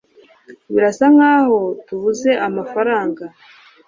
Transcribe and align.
Birasa 0.73 1.05
nkaho 1.15 1.59
tubuze 1.85 2.31
amafaranga 2.47 3.23